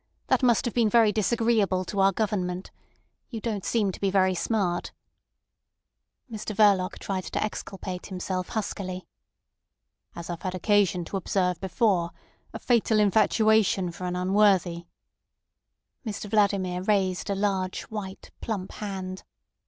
That 0.29 0.41
must 0.41 0.65
have 0.65 0.73
been 0.73 0.89
very 0.89 1.11
disagreeable 1.11 1.85
to 1.85 1.99
our 1.99 2.11
Government. 2.11 2.71
You 3.29 3.39
don't 3.39 3.63
seem 3.63 3.91
to 3.91 3.99
be 4.01 4.09
very 4.09 4.33
smart." 4.33 4.91
Mr 6.27 6.55
Verloc 6.55 6.97
tried 6.97 7.25
to 7.25 7.43
exculpate 7.45 8.07
himself 8.07 8.49
huskily. 8.49 9.05
"As 10.15 10.27
I've 10.31 10.41
had 10.41 10.55
occasion 10.55 11.05
to 11.05 11.17
observe 11.17 11.61
before, 11.61 12.09
a 12.51 12.57
fatal 12.57 12.99
infatuation 12.99 13.91
for 13.91 14.05
an 14.05 14.15
unworthy—" 14.15 14.85
Mr 16.03 16.27
Vladimir 16.27 16.81
raised 16.81 17.29
a 17.29 17.35
large 17.35 17.81
white, 17.83 18.31
plump 18.39 18.71
hand. 18.71 19.21